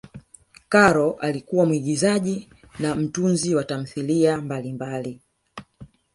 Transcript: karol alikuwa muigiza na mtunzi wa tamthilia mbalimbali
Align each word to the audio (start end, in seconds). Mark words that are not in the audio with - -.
karol 0.69 1.15
alikuwa 1.19 1.65
muigiza 1.65 2.21
na 2.79 2.95
mtunzi 2.95 3.55
wa 3.55 3.63
tamthilia 3.63 4.37
mbalimbali 4.37 5.21